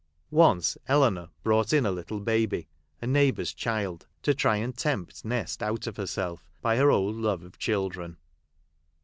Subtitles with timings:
[0.31, 2.67] Once, Eleanor arought in a little baby,
[3.03, 7.43] a neighbour's child, ;o try and tempt Nest out of herself, by her old love
[7.43, 8.17] of children.